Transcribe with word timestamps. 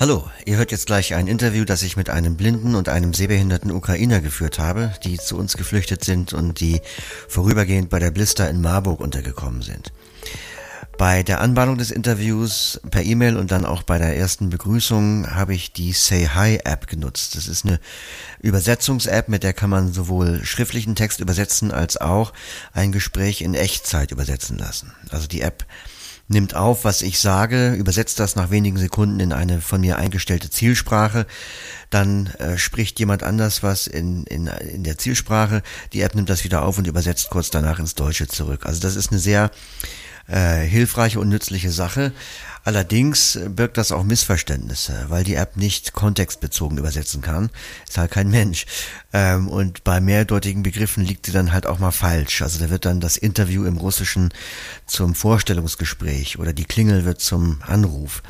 Hallo, 0.00 0.30
ihr 0.44 0.56
hört 0.56 0.70
jetzt 0.70 0.86
gleich 0.86 1.14
ein 1.14 1.26
Interview, 1.26 1.64
das 1.64 1.82
ich 1.82 1.96
mit 1.96 2.08
einem 2.08 2.36
blinden 2.36 2.76
und 2.76 2.88
einem 2.88 3.12
sehbehinderten 3.12 3.72
Ukrainer 3.72 4.20
geführt 4.20 4.60
habe, 4.60 4.92
die 5.02 5.18
zu 5.18 5.36
uns 5.36 5.56
geflüchtet 5.56 6.04
sind 6.04 6.32
und 6.32 6.60
die 6.60 6.80
vorübergehend 7.28 7.90
bei 7.90 7.98
der 7.98 8.12
Blister 8.12 8.48
in 8.48 8.60
Marburg 8.60 9.00
untergekommen 9.00 9.62
sind. 9.62 9.92
Bei 10.98 11.22
der 11.22 11.40
Anbahnung 11.40 11.78
des 11.78 11.90
Interviews 11.90 12.80
per 12.90 13.02
E-Mail 13.02 13.36
und 13.36 13.50
dann 13.50 13.64
auch 13.64 13.82
bei 13.82 13.98
der 13.98 14.16
ersten 14.16 14.50
Begrüßung 14.50 15.34
habe 15.34 15.54
ich 15.54 15.72
die 15.72 15.92
Say 15.92 16.28
Hi 16.32 16.60
App 16.64 16.86
genutzt. 16.86 17.36
Das 17.36 17.46
ist 17.46 17.64
eine 17.64 17.78
Übersetzungs-App, 18.40 19.28
mit 19.28 19.42
der 19.42 19.52
kann 19.52 19.70
man 19.70 19.92
sowohl 19.92 20.44
schriftlichen 20.44 20.94
Text 20.94 21.20
übersetzen 21.20 21.70
als 21.70 21.96
auch 21.98 22.32
ein 22.72 22.92
Gespräch 22.92 23.42
in 23.42 23.54
Echtzeit 23.54 24.10
übersetzen 24.10 24.58
lassen. 24.58 24.92
Also 25.10 25.26
die 25.26 25.40
App 25.40 25.66
nimmt 26.28 26.54
auf, 26.54 26.84
was 26.84 27.02
ich 27.02 27.18
sage, 27.18 27.74
übersetzt 27.74 28.20
das 28.20 28.36
nach 28.36 28.50
wenigen 28.50 28.76
Sekunden 28.76 29.18
in 29.18 29.32
eine 29.32 29.60
von 29.60 29.80
mir 29.80 29.96
eingestellte 29.96 30.50
Zielsprache, 30.50 31.26
dann 31.90 32.26
äh, 32.38 32.58
spricht 32.58 32.98
jemand 32.98 33.22
anders 33.22 33.62
was 33.62 33.86
in, 33.86 34.24
in, 34.24 34.46
in 34.46 34.84
der 34.84 34.98
Zielsprache, 34.98 35.62
die 35.92 36.02
App 36.02 36.14
nimmt 36.14 36.28
das 36.28 36.44
wieder 36.44 36.62
auf 36.62 36.78
und 36.78 36.86
übersetzt 36.86 37.30
kurz 37.30 37.50
danach 37.50 37.78
ins 37.78 37.94
Deutsche 37.94 38.28
zurück. 38.28 38.66
Also 38.66 38.80
das 38.80 38.94
ist 38.94 39.10
eine 39.10 39.20
sehr 39.20 39.50
äh, 40.26 40.60
hilfreiche 40.60 41.18
und 41.18 41.30
nützliche 41.30 41.70
Sache. 41.70 42.12
Allerdings 42.68 43.38
birgt 43.48 43.78
das 43.78 43.92
auch 43.92 44.04
Missverständnisse, 44.04 45.06
weil 45.08 45.24
die 45.24 45.36
App 45.36 45.56
nicht 45.56 45.94
kontextbezogen 45.94 46.76
übersetzen 46.76 47.22
kann. 47.22 47.48
Ist 47.88 47.96
halt 47.96 48.10
kein 48.10 48.28
Mensch. 48.28 48.66
Ähm, 49.14 49.48
und 49.48 49.84
bei 49.84 50.02
mehrdeutigen 50.02 50.62
Begriffen 50.62 51.02
liegt 51.02 51.24
sie 51.24 51.32
dann 51.32 51.54
halt 51.54 51.66
auch 51.66 51.78
mal 51.78 51.92
falsch. 51.92 52.42
Also 52.42 52.62
da 52.62 52.68
wird 52.68 52.84
dann 52.84 53.00
das 53.00 53.16
Interview 53.16 53.64
im 53.64 53.78
Russischen 53.78 54.34
zum 54.86 55.14
Vorstellungsgespräch 55.14 56.38
oder 56.38 56.52
die 56.52 56.66
Klingel 56.66 57.06
wird 57.06 57.22
zum 57.22 57.62
Anruf. 57.66 58.22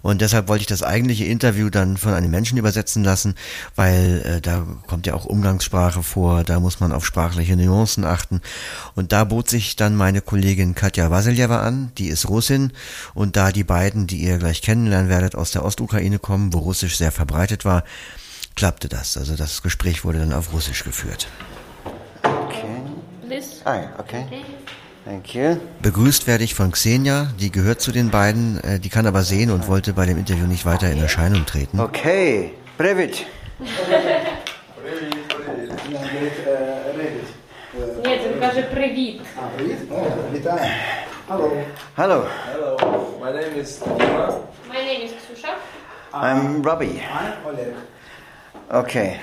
Und 0.00 0.22
deshalb 0.22 0.48
wollte 0.48 0.62
ich 0.62 0.66
das 0.66 0.82
eigentliche 0.82 1.26
Interview 1.26 1.68
dann 1.68 1.98
von 1.98 2.14
einem 2.14 2.30
Menschen 2.30 2.56
übersetzen 2.56 3.04
lassen, 3.04 3.34
weil 3.76 4.22
äh, 4.24 4.40
da 4.40 4.66
kommt 4.86 5.06
ja 5.06 5.12
auch 5.12 5.26
Umgangssprache 5.26 6.02
vor, 6.02 6.42
da 6.42 6.58
muss 6.58 6.80
man 6.80 6.90
auf 6.90 7.04
sprachliche 7.04 7.54
Nuancen 7.54 8.06
achten. 8.06 8.40
Und 8.94 9.12
da 9.12 9.24
bot 9.24 9.50
sich 9.50 9.76
dann 9.76 9.94
meine 9.94 10.22
Kollegin 10.22 10.74
Katja 10.74 11.10
Vasiljewa 11.10 11.60
an, 11.60 11.92
die 11.98 12.08
ist 12.08 12.30
Russin 12.30 12.72
und 13.12 13.36
da 13.36 13.52
die 13.52 13.64
beiden, 13.73 14.07
die 14.07 14.17
ihr 14.17 14.37
gleich 14.37 14.61
kennenlernen 14.61 15.09
werdet, 15.09 15.35
aus 15.35 15.51
der 15.51 15.65
Ostukraine 15.65 16.19
kommen, 16.19 16.53
wo 16.53 16.59
Russisch 16.59 16.97
sehr 16.97 17.11
verbreitet 17.11 17.65
war, 17.65 17.83
klappte 18.55 18.87
das. 18.87 19.17
Also 19.17 19.35
das 19.35 19.61
Gespräch 19.61 20.03
wurde 20.03 20.19
dann 20.19 20.33
auf 20.33 20.53
Russisch 20.53 20.83
geführt. 20.83 21.27
Okay. 22.23 22.81
This. 23.27 23.61
Hi, 23.65 23.87
okay. 23.97 24.25
Thank 25.05 25.33
you. 25.33 25.57
Begrüßt 25.81 26.27
werde 26.27 26.43
ich 26.43 26.53
von 26.53 26.71
Xenia, 26.71 27.31
die 27.39 27.51
gehört 27.51 27.81
zu 27.81 27.91
den 27.91 28.09
beiden, 28.09 28.59
äh, 28.63 28.79
die 28.79 28.89
kann 28.89 29.07
aber 29.07 29.23
sehen 29.23 29.49
und 29.49 29.67
wollte 29.67 29.93
bei 29.93 30.05
dem 30.05 30.17
Interview 30.17 30.45
nicht 30.45 30.65
weiter 30.65 30.91
in 30.91 30.99
Erscheinung 30.99 31.45
treten. 31.45 31.79
Okay. 31.79 32.51
Привет. 32.77 33.25
Ні, 38.05 38.19
він 38.25 38.39
каже 38.39 38.61
привіт. 38.61 39.21
Hello. 41.27 42.27
Hello, 42.45 43.17
my 43.21 43.31
name 43.31 43.55
is 43.59 43.79
Dima. 43.79 44.41
My 44.67 44.81
name 44.81 45.01
is 45.05 45.11
Ксюша. 45.13 45.55
I'm 46.13 46.63
Robbie. 46.63 47.01
Okay. 48.71 49.19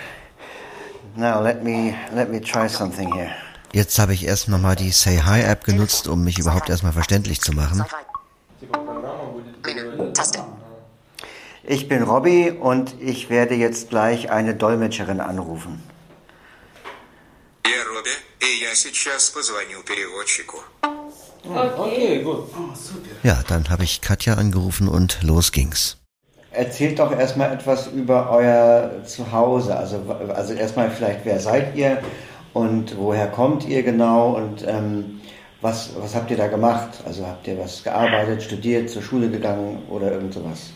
Now 1.17 1.41
let 1.41 1.65
me 1.65 1.97
let 2.13 2.31
me 2.31 2.41
try 2.41 2.69
something 2.69 3.13
here. 3.13 3.35
Jetzt 3.73 3.99
habe 3.99 4.15
ich 4.15 4.25
erst 4.25 4.49
nochmal 4.49 4.77
die 4.77 4.91
Say 4.91 5.19
Hi 5.25 5.41
App 5.43 5.65
genutzt, 5.65 6.09
um 6.09 6.23
mich 6.23 6.39
überhaupt 6.39 6.69
erstmal 6.69 6.93
verständlich 6.93 7.41
zu 7.41 7.53
machen. 7.53 7.85
Ich 11.65 11.89
bin 11.89 12.03
Robbie 12.05 12.53
und 12.53 12.95
ich 13.01 13.29
werde 13.29 13.55
jetzt 13.55 13.91
gleich 13.91 14.31
eine 14.31 14.55
Dolmetscherin 14.55 15.21
anrufen. 15.21 15.83
Я 17.67 17.83
Робби, 17.93 18.11
и 18.41 18.63
я 18.63 18.75
сейчас 18.75 19.31
позвоню 19.31 19.83
переводчику. 19.83 20.63
Окей. 21.55 22.23
good. 22.23 22.49
Ja, 23.23 23.43
dann 23.49 23.69
habe 23.71 23.85
ich 23.85 24.01
Katja 24.01 24.35
angerufen 24.35 24.89
und 24.89 25.23
los 25.23 25.53
ging's. 25.53 25.99
Erzählt 26.51 26.99
doch 26.99 27.13
erstmal 27.13 27.53
etwas 27.53 27.87
über 27.89 28.31
euer 28.31 29.05
Zuhause. 29.05 29.77
Also, 29.77 30.01
also 30.35 30.55
erstmal 30.55 30.91
vielleicht, 30.91 31.25
wer 31.25 31.39
seid 31.39 31.77
ihr 31.77 32.03
und 32.53 32.97
woher 32.97 33.27
kommt 33.27 33.65
ihr 33.67 33.83
genau 33.83 34.31
und 34.31 34.67
ähm, 34.67 35.21
was, 35.61 35.91
was 35.99 36.15
habt 36.15 36.31
ihr 36.31 36.37
da 36.37 36.49
gemacht? 36.49 36.91
Also 37.05 37.27
habt 37.27 37.47
ihr 37.47 37.59
was 37.59 37.83
gearbeitet, 37.83 38.43
studiert, 38.43 38.89
zur 38.91 39.03
Schule 39.03 39.29
gegangen 39.29 39.83
oder 39.91 40.13
irgend 40.13 40.33
sowas? 40.35 40.73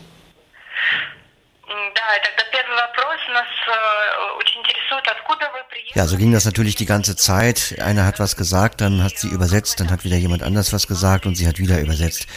Да, 1.67 2.07
тогда 2.23 2.43
первый 2.51 2.75
вопрос 2.75 3.19
нас 3.33 3.47
э, 3.67 4.37
очень 4.37 4.54
интересует, 4.95 5.07
откуда 5.07 5.45
вы 5.51 5.59
приехали? 5.69 5.97
Ja, 5.97 6.07
so 6.07 6.17
ging 6.17 6.31
das 6.31 6.45
natürlich 6.45 6.75
die 6.75 6.85
ganze 6.85 7.15
Zeit. 7.15 7.75
Einer 7.79 8.05
hat 8.05 8.19
was 8.19 8.35
gesagt, 8.35 8.81
dann 8.81 9.03
hat 9.03 9.17
sie 9.17 9.27
übersetzt, 9.29 9.79
dann 9.79 9.89
hat 9.89 10.03
wieder 10.03 10.17
jemand 10.17 10.43
anders 10.43 10.73
was 10.73 10.87
gesagt 10.87 11.25
und 11.25 11.35
sie 11.35 11.47
hat 11.47 11.59
wieder 11.59 11.79
übersetzt. 11.79 12.27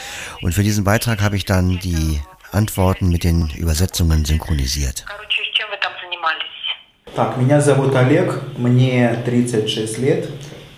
Und 0.43 0.55
für 0.55 0.63
diesen 0.63 0.85
Beitrag 0.85 1.21
habe 1.23 1.37
ich 1.37 1.45
dann 1.45 1.79
die 1.79 2.21
Antworten 2.53 3.09
mit 3.11 3.25
den 3.25 3.51
Übersetzungen 3.51 4.25
synchronisiert. 4.25 5.05
Короче, 5.07 5.43
чем 5.53 5.69
вы 5.71 5.77
там 5.81 5.93
занимались? 6.03 7.15
Так, 7.15 7.37
меня 7.37 7.61
зовут 7.61 7.95
Олег, 7.95 8.59
мне 8.59 9.23
36 9.25 9.99
лет, 9.99 10.29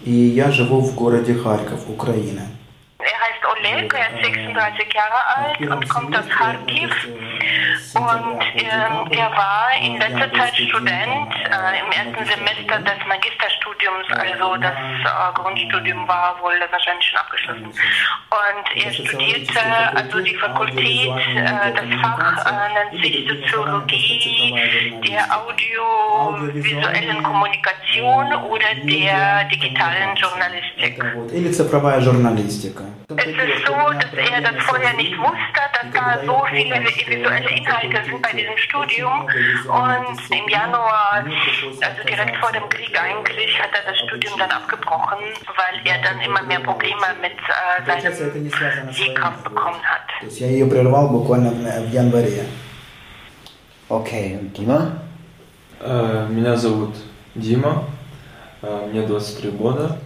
и 0.04 0.10
я 0.12 0.50
живу 0.50 0.80
в 0.80 0.94
городе 0.94 1.34
Харьков, 1.34 1.88
Украина. 1.88 2.42
Er 2.98 3.18
heißt 3.20 3.44
Oleg, 3.52 3.94
er 3.94 4.16
ist 4.16 4.24
36 4.24 4.94
Jahre 4.94 5.20
alt 5.36 5.60
und 5.60 5.88
kommt 5.88 6.16
aus 6.16 6.28
Kharkiv. 6.28 6.90
Und 7.93 8.41
ähm, 8.55 9.07
er 9.11 9.31
war 9.31 9.69
in 9.81 9.97
letzter 9.97 10.31
Zeit 10.33 10.55
Student 10.55 11.33
äh, 11.43 11.79
im 11.79 11.91
ersten 11.91 12.25
Semester 12.25 12.79
des 12.79 13.05
Magisterstudiums, 13.05 14.07
also 14.11 14.55
das 14.57 14.71
äh, 14.71 15.33
Grundstudium 15.33 16.07
war 16.07 16.37
wohl 16.41 16.53
wahrscheinlich 16.71 17.05
schon 17.07 17.19
abgeschlossen. 17.19 17.65
Und 17.65 18.83
er 18.83 18.93
studierte 18.93 19.59
also 19.93 20.19
die 20.21 20.35
Fakultät, 20.35 21.09
äh, 21.35 21.73
das 21.73 21.99
Fach 22.01 22.45
äh, 22.45 22.73
nennt 22.73 23.03
sich 23.03 23.27
Soziologie 23.27 24.55
der 25.09 25.25
audiovisuellen 25.37 27.23
Kommunikation 27.23 28.33
oder 28.45 28.75
der 28.85 29.43
digitalen 29.45 30.15
Journalistik. 30.15 31.03
Es 33.17 33.25
ist 33.25 33.67
so, 33.67 33.73
dass 33.73 34.13
er 34.13 34.41
das 34.41 34.63
vorher 34.63 34.93
nicht 34.93 35.17
wusste 35.17 35.60
dass 35.80 35.92
da 35.92 36.24
so 36.24 36.44
viele 36.50 36.76
visuelle 36.84 37.50
Inhalte 37.50 38.04
sind 38.04 38.22
bei 38.22 38.32
diesem 38.32 38.56
Studium. 38.56 39.22
Und 39.68 40.18
im 40.30 40.48
Januar, 40.48 41.24
also 41.24 42.02
direkt 42.08 42.36
vor 42.36 42.52
dem 42.52 42.68
Krieg 42.68 42.92
eigentlich, 43.00 43.58
hat 43.60 43.70
er 43.72 43.90
das 43.90 43.98
Studium 44.00 44.38
dann 44.38 44.50
abgebrochen, 44.50 45.18
weil 45.58 45.80
er 45.84 45.98
dann 46.02 46.20
immer 46.20 46.42
mehr 46.42 46.60
Probleme 46.60 47.06
mit 47.20 47.32
äh, 47.32 47.82
Получается, 47.84 48.24
это 48.24 48.38
не 48.38 48.50
связано 48.50 48.92
seinem 48.92 48.92
с 48.92 48.96
Sehkraft 48.96 49.44
войной. 49.44 49.54
bekommen 49.54 49.82
hat. 49.82 50.06
То 50.20 50.26
есть 50.26 50.40
я 50.40 50.48
ее 50.48 50.66
прервал 50.66 51.08
буквально 51.08 51.50
в, 51.50 51.88
в 51.88 51.92
январе. 51.92 52.44
Okay, 53.88 54.38
und 54.40 54.52
Dima? 54.56 54.98
Э, 55.80 56.26
Меня 56.28 56.56
зовут 56.56 56.96
Дима, 57.34 57.84
э, 58.62 58.88
мне 58.90 59.02
23 59.06 59.50
года. 59.50 59.98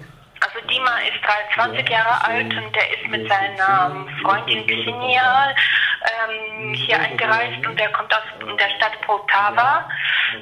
Dima 0.67 0.97
ist 0.99 1.23
23 1.55 1.89
Jahre 1.89 2.23
alt 2.23 2.53
und 2.55 2.75
er 2.75 2.93
ist 2.93 3.07
mit 3.09 3.27
seiner 3.29 4.05
Freundin 4.21 4.65
Ksenia 4.67 5.53
ähm, 6.05 6.73
hier 6.73 6.99
eingereist 6.99 7.65
und 7.65 7.79
er 7.79 7.89
kommt 7.89 8.13
aus 8.13 8.23
der 8.41 8.69
Stadt 8.77 8.99
Poltava. 9.01 9.87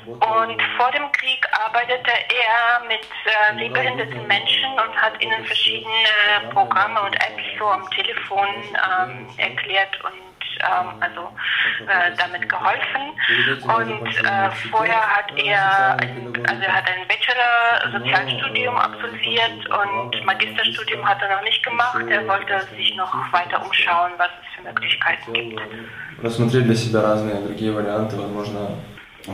Und 0.07 0.61
vor 0.77 0.91
dem 0.91 1.11
Krieg 1.11 1.47
arbeitete 1.51 2.11
er 2.11 2.87
mit 2.87 3.05
äh, 3.25 3.59
sehbehinderten 3.59 4.27
Menschen 4.27 4.71
und 4.73 4.95
hat 4.95 5.21
ihnen 5.21 5.45
verschiedene 5.45 6.49
Programme 6.51 7.01
und 7.01 7.15
Apps 7.15 7.43
so 7.59 7.67
am 7.67 7.89
Telefon 7.91 8.47
ähm, 8.73 9.27
erklärt 9.37 10.03
und 10.03 10.32
ähm, 10.62 10.88
also 11.00 11.20
äh, 11.86 12.16
damit 12.16 12.48
geholfen. 12.48 13.14
Und 13.62 14.06
äh, 14.06 14.50
vorher 14.70 15.00
hat 15.00 15.30
er, 15.36 15.96
ein, 16.00 16.32
also 16.48 16.62
er 16.62 16.74
hat 16.74 16.84
ein 16.88 17.06
Bachelor 17.08 17.98
Sozialstudium 17.98 18.76
absolviert 18.76 19.68
und 19.68 20.24
Magisterstudium 20.24 21.06
hat 21.08 21.22
er 21.22 21.36
noch 21.36 21.42
nicht 21.42 21.62
gemacht. 21.64 22.04
Er 22.08 22.26
wollte 22.26 22.66
sich 22.76 22.94
noch 22.96 23.12
weiter 23.32 23.64
umschauen, 23.64 24.12
was 24.18 24.28
es 24.40 24.56
für 24.56 24.62
Möglichkeiten 24.68 25.32
gibt. 25.32 25.60
Рассмотреть 26.20 26.64
для 26.64 26.74
себя 26.74 27.00
разные 27.02 27.40
другие 27.40 27.70
варианты, 27.70 28.16
возможно, 28.16 28.76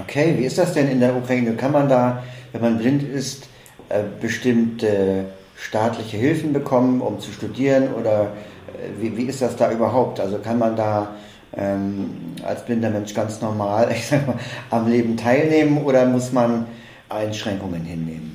Okay, 0.01 0.35
wie 0.37 0.45
ist 0.45 0.59
das 0.59 0.75
denn 0.75 0.89
in 0.89 0.99
der 0.99 1.15
Ukraine? 1.15 1.55
Kann 1.55 1.71
man 1.71 1.89
da, 1.89 2.25
wenn 2.53 2.61
man 2.61 2.79
blind 2.79 3.03
ist, 3.03 3.49
äh, 3.89 4.03
bestimmte 4.21 5.27
staatliche 5.59 6.17
Hilfen 6.17 6.53
bekommen, 6.53 7.01
um 7.01 7.21
zu 7.21 7.33
studieren? 7.33 7.95
Oder 7.95 8.23
äh, 8.23 9.01
wie, 9.01 9.17
wie 9.17 9.25
ist 9.25 9.43
das 9.43 9.57
da 9.57 9.71
überhaupt? 9.71 10.21
Also 10.21 10.39
kann 10.39 10.59
man 10.59 10.77
da 10.77 11.09
ähm, 11.57 12.35
als 12.45 12.65
blinder 12.65 12.91
Mensch 12.91 13.15
ganz 13.15 13.41
normal 13.41 13.91
ich 13.93 14.07
sag 14.07 14.27
mal, 14.27 14.37
am 14.71 14.89
Leben 14.89 15.17
teilnehmen 15.17 15.85
oder 15.85 16.05
muss 16.07 16.33
man 16.33 16.67
Einschränkungen 17.09 17.85
hinnehmen? 17.85 18.35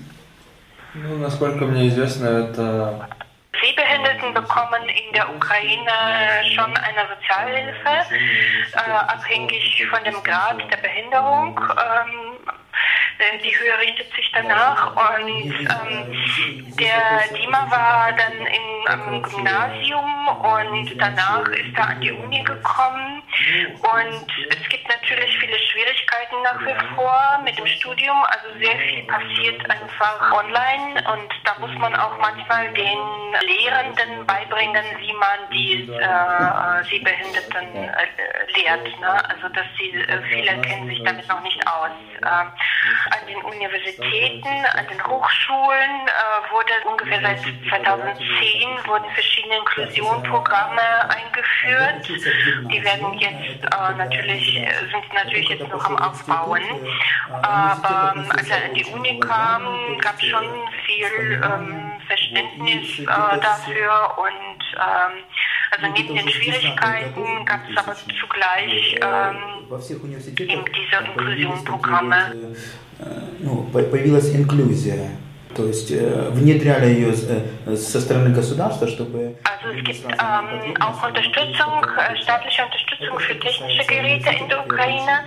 ну, 0.93 1.17
насколько 1.17 1.65
мне 1.65 1.87
известно, 1.87 2.25
это 2.25 3.07
Sehbehinderten 3.61 4.33
bekommen 4.33 4.87
in 4.87 5.13
der 5.13 5.35
Ukraine 5.35 5.91
schon 6.55 6.75
eine 6.77 7.07
Sozialhilfe, 7.13 8.15
äh, 8.73 8.91
abhängig 8.91 9.85
von 9.89 10.03
dem 10.03 10.23
Grad 10.23 10.59
der 10.71 10.77
Behinderung. 10.77 11.59
Ähm, 11.59 12.37
die 13.42 13.56
Höhe 13.56 13.78
richtet 13.78 14.14
sich 14.14 14.30
danach. 14.32 14.94
Und 14.94 15.28
ähm, 15.28 16.76
der 16.78 17.36
Dima 17.36 17.70
war 17.70 18.12
dann 18.12 18.46
in, 18.46 18.88
am 18.88 19.22
Gymnasium 19.22 20.28
und 20.28 20.96
danach 20.98 21.48
ist 21.48 21.76
er 21.76 21.88
an 21.88 22.00
die 22.00 22.12
Uni 22.12 22.42
gekommen. 22.42 23.22
Und 23.80 24.26
es 24.50 24.68
gibt 24.68 24.88
natürlich 25.04 25.38
viele 25.38 25.58
Schwierigkeiten 25.58 26.42
nach 26.42 26.60
wie 26.60 26.94
vor 26.94 27.40
mit 27.44 27.58
dem 27.58 27.66
Studium. 27.66 28.16
Also 28.24 28.58
sehr 28.58 28.76
viel 28.78 29.02
passiert 29.04 29.70
einfach 29.70 30.32
online 30.32 30.94
und 31.12 31.28
da 31.44 31.58
muss 31.58 31.76
man 31.78 31.94
auch 31.94 32.18
manchmal 32.18 32.72
den 32.72 32.98
Lehrenden 33.42 34.26
beibringen, 34.26 34.84
wie 34.98 35.12
man 35.12 35.50
die 35.52 35.90
äh, 35.90 36.84
Sehbehinderten 36.88 37.76
äh, 37.76 38.58
lehrt. 38.58 39.00
Ne? 39.00 39.28
Also 39.28 39.48
dass 39.48 39.66
sie, 39.78 39.90
äh, 39.90 40.22
viele 40.28 40.60
kennen 40.62 40.88
sich 40.88 41.02
damit 41.04 41.28
noch 41.28 41.42
nicht 41.42 41.60
aus. 41.66 41.90
Äh, 42.22 42.26
an 42.26 43.26
den 43.26 43.42
Universitäten, 43.42 44.48
an 44.48 44.86
den 44.88 45.04
Hochschulen 45.06 46.06
äh, 46.06 46.52
wurde 46.52 46.72
ungefähr 46.88 47.20
seit 47.20 47.40
2010 47.40 48.86
wurden 48.86 49.10
verschiedene 49.12 49.56
Inklusionprogramme 49.58 51.10
eingeführt. 51.10 52.08
Die 52.08 52.84
werden 52.84 53.18
jetzt 53.18 53.64
äh, 53.64 53.94
natürlich, 53.96 54.56
sind 54.93 55.13
natürlich 55.13 55.49
jetzt 55.49 55.67
noch 55.67 55.85
am 55.85 55.97
Aufbauen. 55.97 56.61
Aber 57.41 58.13
ähm, 58.15 58.31
als 58.31 58.49
er 58.49 58.65
an 58.65 58.73
die 58.75 58.85
Uni 58.85 59.19
kam, 59.19 59.63
gab 59.99 60.15
es 60.15 60.25
schon 60.25 60.45
viel 60.85 61.41
ähm, 61.43 61.91
Verständnis 62.07 62.99
äh, 62.99 63.05
dafür 63.05 64.17
und 64.17 64.63
ähm, 64.75 65.23
also 65.71 65.87
neben 65.93 66.15
den 66.15 66.29
Schwierigkeiten 66.29 67.45
gab 67.45 67.61
es 67.69 67.77
aber 67.77 67.95
zugleich 68.19 68.95
ähm, 69.01 69.37
eben 69.69 70.65
diese 70.65 71.03
Inklusionprogramme. 71.03 72.55
ну, 73.39 73.69
появилась 73.71 74.33
инклюзия. 74.33 75.11
То 75.55 75.65
есть 75.65 75.91
э, 75.91 76.29
внедряли 76.29 76.87
ее 76.93 77.11
э, 77.11 77.75
со 77.75 77.99
стороны 77.99 78.29
государства, 78.29 78.87
чтобы... 78.87 79.35
Also 79.43 79.75
es 79.75 79.83
gibt 79.83 80.05
ähm, 80.05 80.75
auch 80.79 81.07
Unterstützung, 81.07 81.83
äh, 81.97 82.15
staatliche 82.21 82.63
Unterstützung 82.63 83.19
für 83.19 83.39
technische 83.39 83.83
Geräte 83.87 84.29
in 84.29 84.47
der 84.47 84.63
Ukraine. 84.63 85.23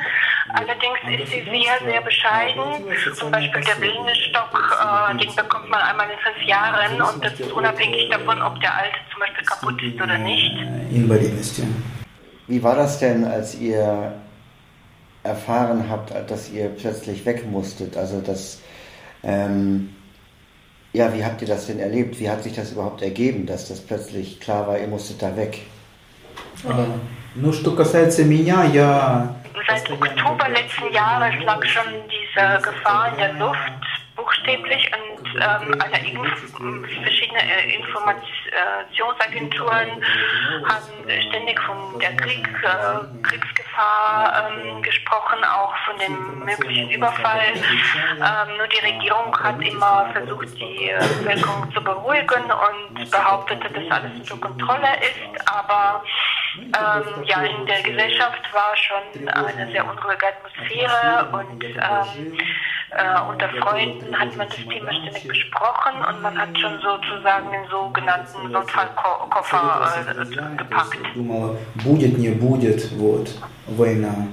Allerdings 0.55 1.23
ist 1.23 1.33
sie 1.33 1.43
sehr, 1.43 1.91
sehr 1.91 2.01
bescheiden. 2.03 2.63
Zum 3.15 3.31
Beispiel 3.33 3.63
der 3.63 3.75
Blindenstock, 3.75 4.51
äh, 4.55 5.19
den 5.19 5.35
bekommt 5.35 5.69
man 5.69 5.81
einmal 5.81 6.07
in 6.07 6.19
fünf 6.19 6.49
Jahren 6.49 7.03
und 7.03 7.25
das 7.25 7.41
ist 7.41 7.53
unabhängig 7.53 8.09
davon, 8.11 8.41
ob 8.43 8.61
der 8.61 8.75
alte 8.75 8.97
zum 9.11 9.21
Beispiel 9.21 9.45
kaputt 9.45 9.83
ist 9.83 10.01
oder 10.01 10.19
nicht. 10.19 10.53
Invalidности. 10.93 11.63
Wie 12.47 12.63
war 12.63 12.77
das 12.77 13.01
denn, 13.01 13.25
als 13.25 13.59
ihr 13.59 14.13
erfahren 15.25 15.87
habt, 15.89 16.13
dass 16.31 16.51
ihr 16.51 16.69
plötzlich 16.69 17.25
weg 17.25 17.45
musstet? 17.51 17.97
Also 17.97 18.21
das, 18.21 18.61
ähm, 19.23 19.95
ja, 20.97 21.13
wie 21.15 21.25
habt 21.25 21.41
ihr 21.41 21.49
das 21.49 21.67
denn 21.67 21.79
erlebt? 21.79 22.21
Wie 22.21 22.29
hat 22.29 22.43
sich 22.43 22.55
das 22.55 22.73
überhaupt 22.73 23.03
ergeben, 23.03 23.47
dass 23.47 23.69
das 23.69 23.81
plötzlich 23.81 24.41
klar 24.41 24.67
war, 24.67 24.79
ihr 24.79 24.89
musstet 24.89 25.23
da 25.23 25.35
weg? 25.37 25.61
Ну, 27.35 27.53
что 27.53 27.73
касается 27.73 28.25
меня, 28.25 28.65
я... 28.65 29.35
Seit 29.67 29.91
Oktober 29.91 30.49
letzten 30.49 30.93
Jahres 30.93 31.35
lag 31.45 31.65
schon 31.65 31.85
diese 32.11 32.61
Gefahr 32.63 33.13
in 33.13 33.19
der 33.19 33.33
Luft, 33.35 33.73
buchstäblich, 34.17 34.91
und 34.93 35.16
ähm, 35.36 35.80
alle 35.80 36.00
Inf 36.00 36.52
verschiedene 37.04 37.42
äh, 37.42 37.76
Informationsagenturen 37.76 40.04
haben 40.68 41.10
ständig 41.30 41.60
von 41.62 42.00
der 42.00 42.16
Krieg, 42.16 42.48
äh, 42.64 42.98
Kriegsgefahr 43.24 44.52
ähm, 44.52 44.82
gesprochen, 44.82 45.44
auch 45.44 45.76
von 45.86 46.00
dem 46.00 46.40
möglichen 46.40 46.90
Überfall. 46.92 47.54
Ähm, 47.54 48.58
nur 48.58 48.68
die 48.68 48.80
Regierung 48.80 49.38
hat 49.40 49.62
immer 49.62 50.10
versucht, 50.14 50.60
die 50.60 50.90
äh, 50.90 50.98
Bevölkerung 51.00 51.72
zu 51.74 51.84
beruhigen 51.84 52.52
und 52.52 53.12
behauptete, 53.12 53.70
dass 53.70 53.92
alles 53.92 54.12
unter 54.20 54.38
Kontrolle 54.48 54.88
ist, 55.02 55.48
aber 55.48 56.04
ähm, 56.57 57.25
ja, 57.25 57.43
in 57.43 57.67
der 57.67 57.83
Gesellschaft 57.83 58.43
war 58.53 58.77
schon 58.77 59.29
eine 59.29 59.73
sehr 59.73 59.85
unruhige 59.85 60.27
Atmosphäre 60.27 61.29
und 61.33 61.65
ähm, 61.65 62.39
äh, 62.91 63.21
unter 63.31 63.49
Freunden 63.49 64.19
hat 64.19 64.37
man 64.37 64.49
das 64.49 64.57
Thema 64.57 64.93
ständig 64.93 65.29
besprochen 65.29 65.95
und 66.09 66.23
man 66.23 66.39
hat 66.39 66.59
schon 66.59 66.79
sozusagen 66.81 67.51
den 67.51 67.67
sogenannten 67.71 68.51
Notfallkoffer 68.51 70.05
äh, 70.09 70.57
gepackt. 70.57 70.99
Будет, 71.85 72.19
не 72.19 72.31
будет, 72.31 72.99
вот, 72.99 73.31
война. 73.67 74.27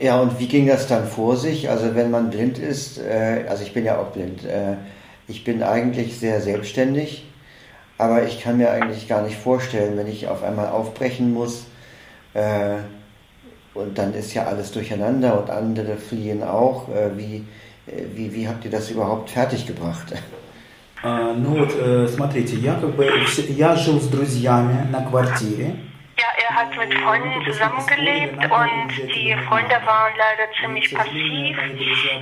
Ja, 0.00 0.18
und 0.18 0.38
wie 0.40 0.48
ging 0.48 0.66
das 0.66 0.86
dann 0.86 1.06
vor 1.06 1.36
sich? 1.36 1.68
Also 1.68 1.94
wenn 1.94 2.10
man 2.10 2.30
blind 2.30 2.58
ist, 2.58 2.98
äh, 2.98 3.44
also 3.48 3.62
ich 3.62 3.74
bin 3.74 3.84
ja 3.84 3.98
auch 3.98 4.12
blind, 4.12 4.44
äh, 4.44 4.76
ich 5.28 5.44
bin 5.44 5.62
eigentlich 5.62 6.18
sehr 6.18 6.40
selbstständig, 6.40 7.26
aber 7.98 8.26
ich 8.26 8.42
kann 8.42 8.56
mir 8.56 8.70
eigentlich 8.70 9.08
gar 9.08 9.22
nicht 9.22 9.36
vorstellen, 9.36 9.96
wenn 9.96 10.06
ich 10.06 10.28
auf 10.28 10.42
einmal 10.42 10.68
aufbrechen 10.68 11.32
muss 11.32 11.66
äh, 12.34 12.76
und 13.74 13.98
dann 13.98 14.14
ist 14.14 14.34
ja 14.34 14.44
alles 14.44 14.72
durcheinander 14.72 15.40
und 15.40 15.50
andere 15.50 15.96
fliehen 15.96 16.42
auch. 16.42 16.88
Äh, 16.88 17.16
wie, 17.16 17.44
wie, 18.14 18.34
wie 18.34 18.48
habt 18.48 18.64
ihr 18.64 18.70
das 18.70 18.90
überhaupt 18.90 19.30
fertiggebracht? 19.30 20.14
Ну 21.02 21.56
вот, 21.56 22.10
смотрите, 22.10 22.56
я 22.56 22.74
как 22.74 22.94
бы, 22.94 23.08
я 23.48 23.74
жил 23.74 23.98
с 23.98 24.06
друзьями 24.06 24.86
на 24.90 25.02
квартире. 25.02 25.76
Er 26.55 26.61
hat 26.61 26.77
mit 26.77 26.93
Freunden 26.99 27.43
zusammengelebt 27.45 28.37
und 28.37 29.13
die 29.13 29.35
Freunde 29.45 29.75
waren 29.85 30.13
leider 30.17 30.49
ziemlich 30.61 30.93
passiv 30.95 31.57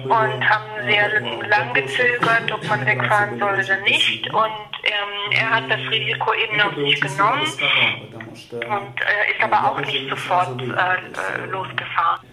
und 0.05 0.49
haben 0.49 0.87
sehr 0.87 1.21
lang 1.49 1.71
gezögert, 1.75 2.51
ob 2.51 2.67
man 2.67 2.83
wegfahren 2.83 3.37
soll 3.37 3.53
oder 3.53 3.81
nicht. 3.81 4.27
Und 4.33 4.69
ähm, 4.85 5.31
er 5.39 5.49
hat 5.51 5.69
das 5.69 5.81
Risiko 5.91 6.33
eben 6.33 6.59
auf 6.61 6.73
sich 6.73 6.99
genommen 6.99 7.43
und 7.43 9.01
äh, 9.01 9.31
ist 9.31 9.43
aber 9.43 9.71
auch 9.71 9.79
nicht 9.79 10.09
sofort 10.09 10.59
äh, 10.59 11.51
losgefahren. 11.51 12.25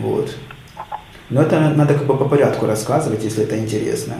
Вот. 0.00 0.36
Но 1.30 1.42
это 1.42 1.58
надо 1.58 1.94
как 1.94 2.06
бы 2.06 2.16
по 2.16 2.28
порядку 2.28 2.66
рассказывать, 2.66 3.24
если 3.24 3.42
это 3.42 3.58
интересно. 3.58 4.14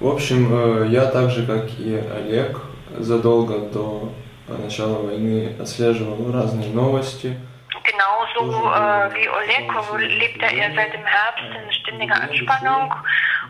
В 0.00 0.08
общем, 0.08 0.90
я 0.90 1.06
так 1.06 1.30
же, 1.30 1.46
как 1.46 1.70
и 1.78 1.94
Олег, 1.94 2.60
задолго 2.98 3.60
до 3.72 4.12
начала 4.47 4.99
войны 4.99 5.55
отслеживал 5.59 6.31
разные 6.31 6.69
новости. 6.69 7.37
Genauso 7.83 8.69
äh, 8.69 9.13
wie 9.15 9.29
Oleg 9.29 10.19
lebte 10.19 10.45
er 10.45 10.73
seit 10.75 10.93
dem 10.93 11.05
Herbst 11.05 11.43
in 11.55 11.73
ständiger 11.73 12.15
Anspannung 12.21 12.93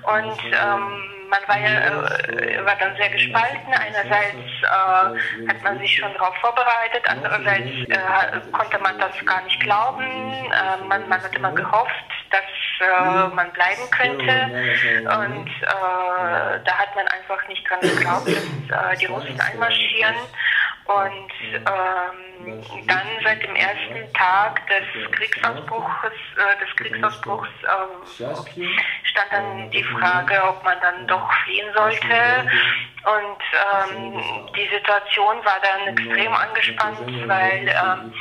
und 0.03 0.39
ähm, 0.45 1.11
man 1.31 1.39
war 1.47 1.57
ja 1.57 1.79
äh, 1.79 2.65
war 2.65 2.75
dann 2.75 2.95
sehr 2.97 3.09
gespalten. 3.09 3.73
Einerseits 3.73 4.35
äh, 4.61 5.47
hat 5.47 5.63
man 5.63 5.79
sich 5.79 5.95
schon 5.95 6.13
darauf 6.13 6.35
vorbereitet, 6.37 7.03
andererseits 7.07 7.71
äh, 7.87 8.51
konnte 8.51 8.77
man 8.79 8.99
das 8.99 9.13
gar 9.25 9.41
nicht 9.43 9.59
glauben. 9.61 10.05
man, 10.87 11.07
man 11.07 11.23
hat 11.23 11.33
immer 11.35 11.51
gehofft, 11.51 12.09
dass 12.29 13.33
man 13.33 13.51
bleiben 13.51 13.89
könnte. 13.91 14.33
Und 15.03 15.49
da 15.61 16.73
hat 16.73 16.95
man 16.95 17.07
einfach 17.07 17.47
nicht 17.47 17.63
dran 17.69 17.79
geglaubt, 17.81 18.27
dass 18.27 18.99
die 18.99 19.05
Russen 19.05 19.39
einmarschieren. 19.39 20.15
Und 20.86 21.32
ähm, 21.52 22.62
dann 22.86 23.06
seit 23.24 23.42
dem 23.42 23.56
ersten 23.56 24.12
Tag 24.12 24.60
des 24.68 25.10
Kriegsausbruchs, 25.10 25.88
äh, 26.36 26.64
des 26.64 26.76
Kriegsausbruchs 26.76 27.48
äh, 27.62 28.24
stand 29.02 29.32
dann 29.32 29.70
die 29.70 29.82
Frage, 29.82 30.40
ob 30.44 30.62
man 30.62 30.78
dann 30.80 31.06
doch 31.08 31.32
fliehen 31.44 31.66
sollte. 31.74 32.48
Und 33.04 33.92
ähm, 33.92 34.22
die 34.56 34.68
Situation 34.68 35.36
war 35.44 35.60
dann 35.62 35.96
extrem 35.96 36.32
angespannt, 36.32 37.28
weil 37.28 37.68
ähm, 37.68 38.12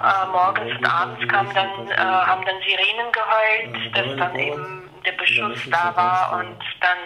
äh, 0.00 0.26
morgens 0.30 0.76
und 0.78 0.86
abends 0.86 1.28
kam 1.28 1.52
dann, 1.54 1.88
äh, 1.88 1.96
haben 1.96 2.44
dann 2.44 2.56
Sirenen 2.66 3.12
geheult, 3.12 3.96
dass 3.96 4.16
dann 4.16 4.38
eben 4.38 4.89
der 5.05 5.11
Beschuss 5.13 5.59
da 5.69 5.95
war 5.95 6.39
und 6.39 6.57
dann 6.81 6.99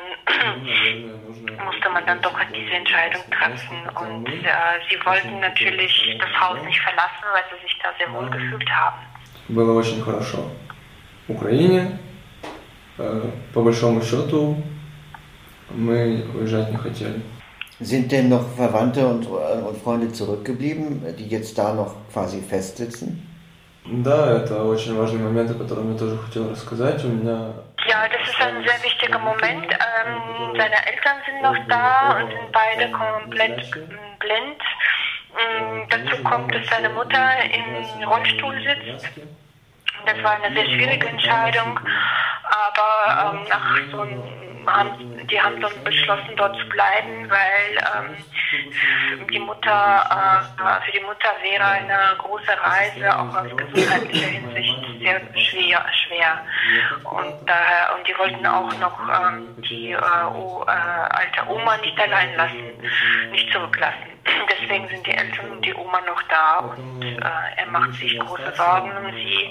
musste 1.65 1.89
man 1.89 2.05
dann 2.05 2.21
doch 2.21 2.39
diese 2.53 2.71
Entscheidung 2.71 3.21
treffen. 3.31 3.77
Und 3.95 4.27
äh, 4.27 4.51
sie 4.89 4.97
wollten 5.05 5.39
natürlich 5.39 6.17
das 6.19 6.41
Haus 6.41 6.59
nicht 6.65 6.79
verlassen, 6.79 7.25
weil 7.33 7.43
sie 7.51 7.63
sich 7.63 7.79
da 7.83 7.89
sehr 7.97 8.11
wohl 8.13 8.29
gefühlt 8.29 8.69
haben. 8.69 8.97
Было 9.49 9.73
очень 9.73 10.01
хорошо. 10.01 10.51
В 11.27 11.31
Украине, 11.31 11.99
э, 12.97 13.29
по 13.53 13.61
большому 13.61 14.01
счету, 14.01 14.61
мы 15.71 16.23
уезжать 16.35 16.71
не 16.71 16.77
хотели. 16.77 17.21
Sind 17.79 18.11
denn 18.11 18.27
noch 18.27 18.45
Verwandte 18.55 19.07
und, 19.07 19.25
und 19.25 19.77
Freunde 19.81 20.11
zurückgeblieben, 20.11 21.01
die 21.17 21.27
jetzt 21.27 21.57
da 21.57 21.73
noch 21.73 21.95
quasi 22.11 22.41
festsitzen? 22.41 23.25
Да, 23.85 24.33
это 24.33 24.63
очень 24.63 24.95
важный 24.95 25.23
момент, 25.23 25.49
о 25.51 25.55
котором 25.55 25.93
я 25.93 25.97
тоже 25.97 26.17
хотел 26.17 26.51
рассказать. 26.51 27.03
У 27.05 27.07
меня 27.07 27.53
Ja, 27.87 28.07
das 28.07 28.27
ist 28.27 28.39
ein 28.41 28.63
sehr 28.63 28.83
wichtiger 28.83 29.17
Moment. 29.19 29.65
Ähm, 29.71 30.49
und 30.49 30.57
seine 30.57 30.75
Eltern 30.85 31.17
sind 31.25 31.41
noch 31.41 31.57
da 31.67 32.19
und 32.19 32.29
sind 32.29 32.51
beide 32.51 32.91
komplett 32.91 33.71
blind. 34.19 34.61
Mm, 35.33 35.89
dazu 35.89 36.23
kommt, 36.23 36.53
dass 36.53 36.67
seine 36.67 36.89
Mutter 36.89 37.31
im 37.51 38.03
Rollstuhl 38.07 38.61
sitzt. 38.61 39.09
Das 40.05 40.23
war 40.23 40.31
eine 40.31 40.53
sehr 40.53 40.65
schwierige 40.65 41.07
Entscheidung, 41.07 41.79
aber 42.43 43.33
ähm, 43.33 43.47
nach 43.49 43.91
so 43.91 44.01
einem 44.01 44.42
haben, 44.66 45.26
die 45.26 45.40
haben 45.40 45.60
dann 45.60 45.84
beschlossen, 45.84 46.36
dort 46.36 46.56
zu 46.58 46.68
bleiben, 46.68 47.28
weil 47.30 47.78
ähm, 47.96 49.26
die 49.30 49.38
Mutter, 49.38 50.48
äh, 50.58 50.84
für 50.84 50.92
die 50.92 51.04
Mutter 51.04 51.28
wäre 51.42 51.64
eine 51.64 52.16
große 52.18 52.52
Reise 52.60 53.18
auch 53.18 53.34
aus 53.34 53.56
gesundheitlicher 53.56 54.26
Hinsicht 54.26 54.76
sehr 55.00 55.20
schwer. 55.34 55.84
schwer. 55.92 56.40
Und 57.04 57.34
daher, 57.46 57.94
und 57.96 58.06
die 58.06 58.16
wollten 58.18 58.46
auch 58.46 58.72
noch 58.78 58.98
ähm, 59.08 59.54
die 59.68 59.92
äh, 59.92 60.24
o, 60.34 60.64
äh, 60.66 60.70
alte 60.70 61.48
Oma 61.48 61.76
nicht 61.78 61.98
allein 61.98 62.34
lassen, 62.36 62.62
nicht 63.30 63.52
zurücklassen. 63.52 64.14
Deswegen 64.50 64.88
sind 64.88 65.06
die 65.06 65.12
Eltern 65.12 65.50
und 65.50 65.64
die 65.64 65.74
Oma 65.74 66.00
noch 66.06 66.22
da 66.22 66.58
und 66.58 67.02
äh, 67.02 67.20
er 67.56 67.66
macht 67.70 67.92
sich 67.94 68.18
große 68.18 68.52
Sorgen 68.56 68.90
um 68.96 69.12
sie, 69.12 69.50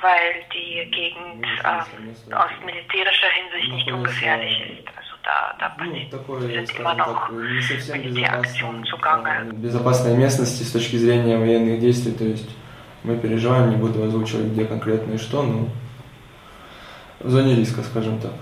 weil 0.00 0.44
die 0.54 0.90
Gegend 0.90 1.46
äh, 1.62 2.34
aus 2.34 2.50
militärischer 2.64 3.30
Hinsicht 3.38 3.72
nicht 3.72 3.92
ungefährlich 3.92 4.60
ist. 4.60 4.88
Also 4.96 5.14
da, 5.22 5.54
da 5.58 5.76
sind 6.40 6.78
immer 6.78 6.94
noch 6.94 7.30
Militäraktionen 7.30 8.84
zugange. 8.84 9.52
Безопасной 9.52 10.16
местности 10.16 10.62
с 10.62 10.72
точки 10.72 10.96
зрения 10.96 11.38
военных 11.38 11.80
действий, 11.80 12.12
то 12.12 12.24
есть 12.24 12.48
мы 13.04 13.16
переживаем, 13.16 13.70
не 13.70 13.76
буду 13.76 14.02
озвучивать 14.02 14.52
где 14.52 14.64
конкретно 14.64 15.14
и 15.14 15.18
что, 15.18 15.42
но 15.42 15.68
в 17.20 17.30
зоне 17.30 17.54
риска, 17.54 17.82
скажем 17.82 18.18
так. 18.20 18.32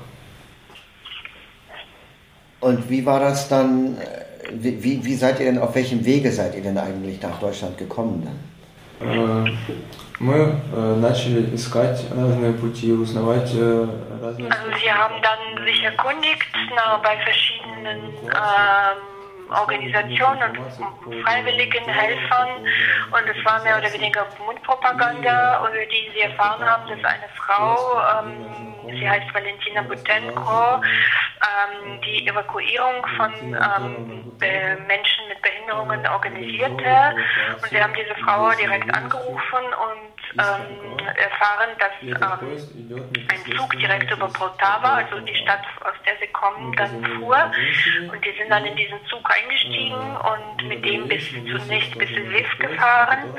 Und 2.61 2.91
wie 2.91 3.07
war 3.07 3.21
das 3.21 3.49
dann, 3.49 3.97
wie, 4.53 5.05
wie 5.05 5.15
seid 5.15 5.39
ihr 5.39 5.47
denn, 5.47 5.59
auf 5.59 5.75
welchem 5.75 6.05
Wege 6.05 6.33
seid 6.33 6.57
ihr 6.57 6.63
denn 6.63 6.77
eigentlich 6.77 7.23
nach 7.23 7.39
Deutschland 7.39 7.79
gekommen 7.79 8.27
dann? 8.27 8.39
Мы 10.23 10.61
начали 10.97 11.55
искать 11.55 12.05
разные 12.11 12.53
пути, 12.53 12.93
узнавать 12.93 13.53
разные... 14.21 14.51
Also 14.51 14.83
wir 14.83 14.95
haben 14.95 15.15
dann 15.23 15.65
sich 15.65 15.83
erkundigt 15.85 16.47
na, 16.75 16.97
bei 16.99 17.17
verschiedenen 17.19 18.15
ähm, 18.25 19.19
Organisationen 19.51 20.59
und 20.59 21.23
freiwilligen 21.23 21.85
Helfern 21.85 22.49
und 23.13 23.37
es 23.37 23.45
war 23.45 23.63
mehr 23.63 23.79
oder 23.79 23.93
weniger 23.93 24.27
Mundpropaganda, 24.45 25.61
über 25.61 25.87
die 25.87 26.11
sie 26.15 26.21
erfahren 26.21 26.65
haben, 26.65 26.89
dass 26.89 27.05
eine 27.05 27.29
Frau, 27.37 28.01
ähm, 28.21 28.72
sie 28.90 29.10
heißt 29.10 29.34
Valentina 29.34 29.82
Butenko, 29.82 30.82
ähm, 31.44 32.02
die 32.02 32.28
Evakuierung 32.28 33.06
von 33.18 33.34
ähm, 33.44 34.32
Menschen 34.40 35.28
mit 35.30 35.42
Behinderungen 35.42 36.06
organisierte. 36.08 37.16
Und 37.62 37.70
sie 37.70 37.82
haben 37.82 37.94
diese 37.94 38.16
Frau 38.24 38.52
direkt 38.52 38.94
angerufen 38.94 39.64
und 39.64 40.14
ähm, 40.40 40.98
erfahren, 41.16 41.70
dass 41.80 41.92
ähm, 42.02 43.28
ein 43.30 43.58
Zug 43.58 43.70
direkt 43.80 44.12
über 44.12 44.28
Poltava, 44.28 44.96
also 44.96 45.20
die 45.20 45.36
Stadt, 45.36 45.64
aus 45.82 45.94
der 46.06 46.14
sie 46.20 46.32
kommen, 46.34 46.74
dann 46.76 47.04
fuhr. 47.18 47.52
Und 48.12 48.26
die 48.26 48.32
sind 48.38 48.50
dann 48.50 48.66
in 48.66 48.76
diesen 48.76 49.06
Zug 49.08 49.30
eingestiegen 49.30 49.96
und 49.96 50.68
mit 50.68 50.84
dem 50.86 51.08
bis 51.08 51.30
zunächst 51.30 51.98
bis 51.98 52.10
Lviv 52.10 52.48
gefahren. 52.60 53.30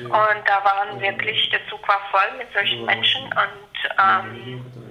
Und 0.00 0.42
da 0.46 0.64
waren 0.64 1.00
wirklich, 1.00 1.48
der 1.50 1.66
Zug 1.68 1.86
war 1.88 2.00
voll 2.10 2.38
mit 2.38 2.52
solchen 2.52 2.84
Menschen 2.84 3.24
und 3.24 3.76
ähm, 3.98 4.85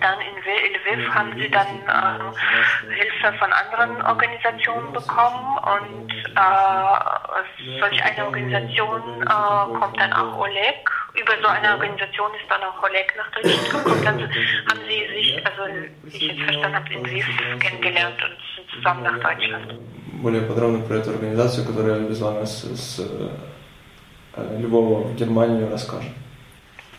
dann 0.00 0.18
in 0.20 0.36
Lviv 0.42 1.14
haben 1.14 1.32
sie 1.36 1.50
dann 1.50 1.66
äh, 1.86 2.94
Hilfe 2.94 3.38
von 3.38 3.50
anderen 3.52 4.02
Organisationen 4.04 4.92
bekommen 4.92 5.58
und 5.74 6.12
äh, 6.12 7.80
solch 7.80 8.02
eine 8.02 8.26
Organisation 8.26 9.02
äh, 9.22 9.78
kommt 9.78 9.98
dann 9.98 10.12
auch 10.12 10.38
Oleg. 10.38 10.90
Über 11.14 11.32
so 11.40 11.48
eine 11.48 11.72
Organisation 11.72 12.30
ist 12.34 12.50
dann 12.50 12.62
auch 12.62 12.82
Oleg 12.82 13.12
nach 13.16 13.30
Deutschland 13.32 13.70
gekommen. 13.70 14.04
Dann 14.04 14.20
haben 14.20 14.80
sie 14.88 15.14
sich, 15.14 15.46
also 15.46 15.62
wie 16.02 16.16
ich 16.16 16.22
jetzt 16.22 16.42
verstanden 16.42 16.76
habe, 16.76 16.92
in 16.92 17.04
Lviv 17.04 17.26
kennengelernt 17.60 18.22
und 18.22 18.36
sind 18.56 18.70
zusammen 18.74 19.02
nach 19.02 19.18
Deutschland. 19.18 19.74
Более 20.22 20.42
подробно 20.42 20.80
про 20.80 20.94
эту 20.94 21.10
организацию, 21.10 21.66
которая 21.66 21.98
везла 21.98 22.32
нас 22.32 22.62
с 22.62 23.00
Львова 24.34 25.08
в 25.08 25.14
Германию, 25.14 25.70
расскажем. 25.70 26.14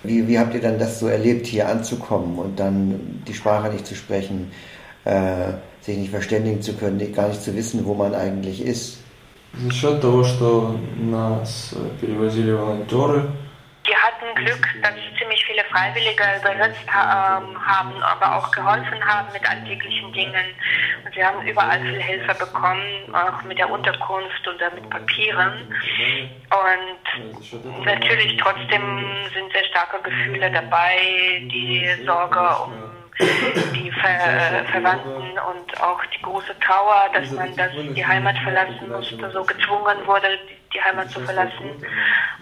Wie, 0.04 0.27
wie 0.27 0.39
habt 0.39 0.54
ihr 0.54 0.62
dann 0.62 0.80
das 0.80 1.00
so 1.00 1.08
erlebt, 1.08 1.48
hier 1.48 1.68
anzukommen 1.68 2.38
und 2.38 2.60
dann 2.60 3.24
die 3.27 3.34
Sprache 3.34 3.70
nicht 3.70 3.86
zu 3.86 3.96
sprechen, 3.96 4.51
äh, 5.06 5.54
sich 5.82 5.98
nicht 5.98 6.12
verständigen 6.12 6.62
zu 6.62 6.74
können, 6.74 7.00
gar 7.13 7.30
nicht 7.30 7.42
zu 7.42 7.56
wissen, 7.56 7.86
wo 7.86 7.94
man 7.94 8.13
eigentlich 8.13 8.63
ist? 8.63 9.00
За 9.54 9.72
счет 9.72 10.01
того, 10.01 10.24
что 10.24 10.77
нас 10.98 11.74
перевозили 12.00 12.51
волонтеры, 12.51 13.32
wir 13.88 13.96
hatten 13.96 14.36
Glück, 14.36 14.68
dass 14.84 14.92
ziemlich 15.18 15.21
viele 15.52 15.64
Freiwillige 15.64 16.25
übersetzt 16.40 16.80
ähm, 16.87 17.66
haben, 17.66 18.02
aber 18.02 18.37
auch 18.37 18.50
geholfen 18.50 19.04
haben 19.04 19.28
mit 19.32 19.49
alltäglichen 19.49 20.12
Dingen. 20.12 20.47
Und 21.04 21.14
wir 21.14 21.26
haben 21.26 21.47
überall 21.47 21.80
viel 21.80 22.00
Hilfe 22.00 22.35
bekommen, 22.35 22.82
auch 23.12 23.42
mit 23.42 23.59
der 23.59 23.71
Unterkunft 23.71 24.49
oder 24.49 24.71
mit 24.75 24.88
Papieren. 24.88 25.52
Und 26.50 27.85
natürlich 27.85 28.37
trotzdem 28.38 29.04
sind 29.35 29.52
sehr 29.52 29.64
starke 29.64 30.00
Gefühle 30.02 30.50
dabei, 30.50 30.97
die 31.42 31.87
Sorge 32.04 32.40
um 32.64 32.73
die 33.75 33.90
Ver 33.92 34.64
Verwandten 34.71 35.38
und 35.38 35.80
auch 35.80 36.00
die 36.06 36.23
große 36.23 36.59
Trauer, 36.61 37.11
dass 37.12 37.30
man 37.30 37.54
das, 37.56 37.71
die 37.94 38.04
Heimat 38.04 38.37
verlassen 38.38 38.88
musste, 38.88 39.30
so 39.30 39.44
gezwungen 39.44 39.99
wurde, 40.06 40.38
die 40.75 40.81
Heimat 40.81 41.11
zu 41.11 41.21
verlassen. 41.21 41.71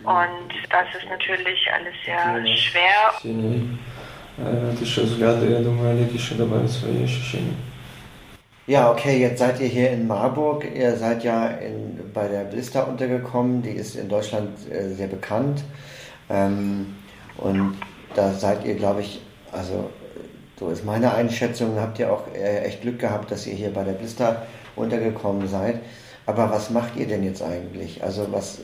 Und 0.04 0.52
das 0.70 0.86
ist 0.96 1.08
natürlich 1.08 1.58
alles 1.72 1.94
sehr 2.04 2.56
schwer. 2.56 3.12
Ja, 8.66 8.90
okay, 8.90 9.18
jetzt 9.18 9.40
seid 9.40 9.60
ihr 9.60 9.66
hier 9.66 9.90
in 9.90 10.06
Marburg. 10.06 10.64
Ihr 10.74 10.96
seid 10.96 11.24
ja 11.24 11.48
in, 11.48 12.12
bei 12.14 12.28
der 12.28 12.44
Blister 12.44 12.86
untergekommen. 12.86 13.62
Die 13.62 13.70
ist 13.70 13.96
in 13.96 14.08
Deutschland 14.08 14.50
äh, 14.70 14.94
sehr 14.94 15.08
bekannt. 15.08 15.64
Ähm, 16.28 16.94
und 17.36 17.76
da 18.14 18.32
seid 18.32 18.64
ihr, 18.64 18.74
glaube 18.76 19.00
ich, 19.00 19.20
also 19.50 19.90
so 20.58 20.68
ist 20.68 20.84
meine 20.84 21.12
Einschätzung, 21.14 21.80
habt 21.80 21.98
ihr 21.98 22.12
auch 22.12 22.24
äh, 22.34 22.60
echt 22.60 22.82
Glück 22.82 22.98
gehabt, 22.98 23.30
dass 23.30 23.46
ihr 23.46 23.54
hier 23.54 23.72
bei 23.72 23.82
der 23.82 23.92
Blister 23.92 24.46
untergekommen 24.76 25.48
seid. 25.48 25.80
Aber 26.25 26.49
was 26.51 26.69
macht 26.69 26.95
ihr 26.95 27.07
denn 27.07 27.23
jetzt 27.23 27.41
eigentlich? 27.41 28.03
Also 28.03 28.27
was, 28.31 28.59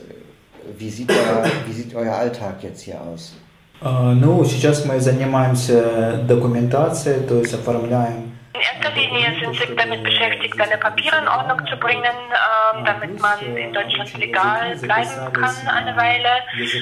wie 0.78 0.90
sieht, 0.90 1.10
euer, 1.10 1.44
wie 1.66 1.72
sieht 1.72 1.94
euer 1.94 2.14
Alltag 2.14 2.62
jetzt 2.62 2.82
hier 2.82 3.00
aus? 3.00 3.34
Ну, 3.82 4.44
сейчас 4.44 4.84
мы 4.84 5.00
занимаемся 5.00 6.22
документацией, 6.28 7.26
то 7.26 7.40
есть 7.40 7.52
оформляем 7.52 8.25
in 8.57 8.63
erster 8.63 8.91
Linie 8.95 9.35
sind 9.39 9.55
sie 9.55 9.75
damit 9.75 10.03
beschäftigt, 10.03 10.55
seine 10.57 10.77
Papiere 10.77 11.17
in 11.19 11.27
Ordnung 11.27 11.61
zu 11.67 11.77
bringen, 11.77 12.03
ähm, 12.03 12.85
damit 12.85 13.19
man 13.19 13.39
in 13.55 13.71
Deutschland 13.71 14.17
legal 14.17 14.75
bleiben 14.77 15.33
kann 15.33 15.67
eine 15.67 15.95
Weile. 15.95 16.29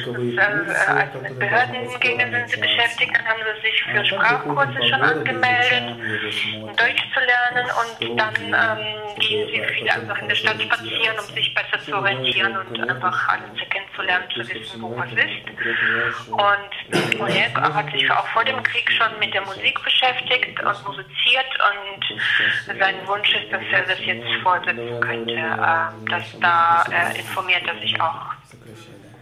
Und, 0.08 0.38
äh, 0.38 0.41
also 0.88 1.20
mit 1.20 1.38
Behördengängen 1.38 2.32
sind 2.32 2.50
sie 2.50 2.62
beschäftigt, 2.62 3.12
dann 3.13 3.25
haben 3.25 3.41
sie 3.55 3.67
sich 3.67 3.84
für 3.84 4.05
Sprachkurse 4.05 4.88
schon 4.89 5.01
angemeldet, 5.01 6.00
um 6.62 6.75
Deutsch 6.77 7.03
zu 7.13 7.20
lernen 7.20 7.70
und 7.82 8.20
dann 8.20 8.36
ähm, 8.38 9.20
gehen 9.20 9.48
sie 9.50 9.62
viel 9.74 9.89
einfach 9.89 10.17
in 10.22 10.29
der 10.29 10.36
Stadt 10.36 10.62
spazieren, 10.62 11.20
um 11.20 11.36
sich 11.36 11.53
besser 11.53 11.84
zu 11.84 11.94
orientieren 11.94 12.55
und 12.55 12.89
einfach 12.89 13.27
alles 13.27 13.60
kennenzulernen, 13.70 13.85
zu 14.34 14.48
wissen, 14.48 14.82
wo 14.82 14.96
was 14.98 15.12
ist. 15.12 16.30
Und 16.30 17.22
Oleg 17.22 17.56
hat 17.56 17.92
sich 17.92 18.10
auch 18.12 18.28
vor 18.28 18.44
dem 18.44 18.62
Krieg 18.64 18.90
schon 18.92 19.20
mit 19.20 19.34
der 19.34 19.42
Musik 19.42 19.82
beschäftigt 19.84 20.60
und 20.64 20.88
musiziert 20.88 21.46
und 21.70 22.80
sein 22.80 22.96
Wunsch 23.08 23.34
ist, 23.36 23.52
dass 23.52 23.64
er 23.72 23.84
das 23.84 24.00
jetzt 24.06 24.28
fortsetzen 24.44 25.00
könnte, 25.02 25.36
dass 26.10 26.40
da 26.40 26.84
informiert 27.16 27.64
er 27.68 27.80
sich 27.80 28.00
auch. 28.02 28.34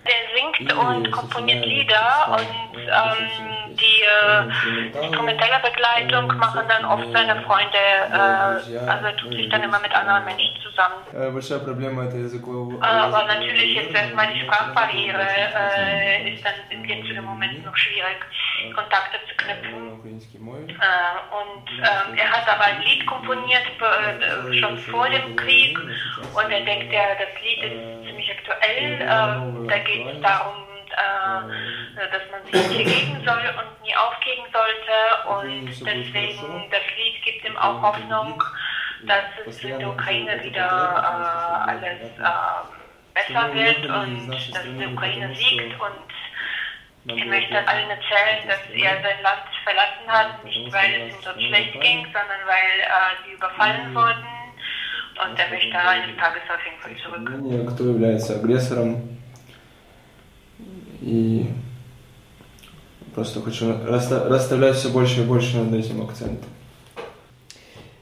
Der 0.05 0.21
singt 0.35 0.73
und 0.73 1.11
komponiert 1.11 1.65
Lieder 1.65 2.37
und 2.37 2.77
ähm, 2.77 3.53
die 3.75 4.03
äh, 4.03 5.05
instrumentelle 5.05 5.59
Begleitung 5.63 6.27
machen 6.37 6.61
dann 6.67 6.85
oft 6.85 7.05
seine 7.13 7.41
Freunde, 7.43 7.77
äh, 8.11 8.79
also 8.89 9.05
er 9.05 9.17
tut 9.17 9.33
sich 9.33 9.49
dann 9.49 9.63
immer 9.63 9.79
mit 9.79 9.93
anderen 9.95 10.25
Menschen 10.25 10.55
zusammen. 10.61 10.95
Aber 12.81 13.25
natürlich 13.25 13.77
ist 13.77 13.95
erstmal 13.95 14.27
die 14.33 14.41
Sprachbarriere, 14.41 15.25
äh, 15.77 16.33
ist 16.33 16.43
dann 16.45 16.85
jetzt 16.85 17.09
im 17.09 17.25
Moment 17.25 17.65
noch 17.65 17.75
schwierig, 17.75 18.17
Kontakte 18.75 19.17
zu 19.29 19.35
knüpfen. 19.35 20.01
und 21.31 21.69
ähm, 21.79 22.17
er 22.17 22.29
hat 22.29 22.47
aber 22.47 22.65
ein 22.65 22.81
Lied 22.81 23.05
komponiert, 23.07 23.63
schon 24.59 24.77
vor 24.77 25.07
dem 25.09 25.35
Krieg 25.35 25.77
und 25.79 26.51
er 26.51 26.61
denkt, 26.61 26.91
ja, 26.91 27.15
das 27.17 27.41
Lied 27.41 27.63
ist 27.71 27.92
ziemlich 28.43 29.01
aktuell. 29.01 29.67
da 29.67 29.77
geht 29.79 30.07
es 30.07 30.21
darum, 30.21 30.63
äh, 30.93 32.09
dass 32.11 32.21
man 32.31 32.43
sich 32.45 32.77
nicht 32.77 32.99
gegen 32.99 33.25
soll 33.25 33.41
und 33.57 33.83
nie 33.83 33.95
aufgeben 33.95 34.45
sollte. 34.51 35.27
Und 35.27 35.65
deswegen, 35.67 36.69
das 36.69 36.81
Lied 36.97 37.23
gibt 37.23 37.45
ihm 37.45 37.57
auch 37.57 37.81
Hoffnung, 37.81 38.41
dass 39.03 39.25
es 39.47 39.63
in 39.63 39.79
der 39.79 39.89
Ukraine 39.89 40.43
wieder 40.43 40.69
äh, 40.69 41.69
alles 41.69 42.01
äh, 42.01 43.13
besser 43.13 43.53
wird 43.53 43.85
und 43.85 44.31
dass 44.31 44.63
die 44.63 44.85
Ukraine 44.85 45.35
siegt. 45.35 45.79
Und 45.79 47.15
ich 47.17 47.25
möchte 47.25 47.67
allen 47.67 47.89
erzählen, 47.89 48.47
dass 48.47 48.61
er 48.71 49.01
sein 49.01 49.21
Land 49.21 49.43
verlassen 49.63 50.07
hat, 50.07 50.43
nicht 50.45 50.71
weil 50.71 51.09
es 51.09 51.15
ihm 51.15 51.21
dort 51.23 51.41
schlecht 51.41 51.81
ging, 51.81 52.05
sondern 52.05 52.41
weil 52.45 52.79
äh, 52.79 53.25
sie 53.25 53.33
überfallen 53.33 53.93
wurden 53.93 54.42
Und 55.18 55.38
er 55.38 55.48
möchte 55.50 55.76
eines 55.76 56.16
Tages 56.16 56.42
auf 56.48 56.62
jeden 56.64 56.80
Fall 56.80 56.94
zurück. 57.02 57.74
Кто 57.74 57.84
является 57.84 58.36
агрессором? 58.36 59.18
И 61.00 61.46
просто 63.14 63.40
хочу 63.40 63.74
расставлять 63.84 64.76
все 64.76 64.90
больше 64.90 65.22
и 65.22 65.24
больше 65.24 65.58
над 65.58 65.74
этим 65.74 66.02
акцентом. 66.02 66.48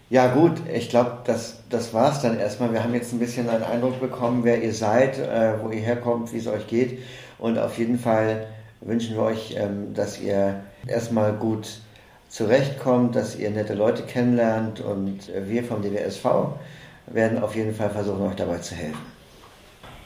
Ja 0.09 0.29
gut, 0.29 0.53
ich 0.73 0.89
glaube, 0.89 1.19
das, 1.25 1.65
das 1.69 1.93
war 1.93 2.13
es 2.13 2.21
dann 2.21 2.39
erstmal. 2.39 2.73
Wir 2.73 2.85
haben 2.85 2.95
jetzt 2.95 3.13
ein 3.13 3.19
bisschen 3.19 3.49
einen 3.49 3.65
Eindruck 3.65 3.99
bekommen, 3.99 4.45
wer 4.45 4.63
ihr 4.63 4.73
seid, 4.73 5.19
äh, 5.19 5.55
wo 5.61 5.71
ihr 5.71 5.81
herkommt, 5.81 6.33
wie 6.33 6.39
es 6.39 6.47
euch 6.47 6.69
geht. 6.69 7.01
Und 7.39 7.59
auf 7.59 7.77
jeden 7.77 7.99
Fall 7.99 8.47
wünschen 8.83 9.17
wir 9.17 9.23
euch, 9.23 9.57
ähm, 9.59 9.95
dass 9.95 10.21
ihr 10.21 10.63
erstmal 10.87 11.33
gut 11.33 11.81
zurechtkommt, 12.29 13.17
dass 13.17 13.35
ihr 13.35 13.51
nette 13.51 13.75
Leute 13.75 14.05
kennenlernt. 14.05 14.81
Und 14.81 15.29
äh, 15.29 15.49
wir 15.49 15.65
vom 15.65 15.83
DWSV 15.83 16.25
werden 17.07 17.43
auf 17.43 17.55
jeden 17.55 17.75
Fall 17.75 17.91
versuchen, 17.91 18.29
euch 18.29 18.37
dabei 18.37 18.59
zu 18.59 18.75
helfen. 18.75 19.17